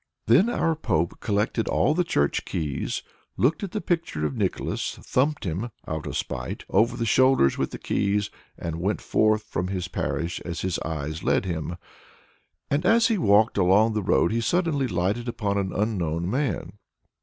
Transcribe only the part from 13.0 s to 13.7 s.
he walked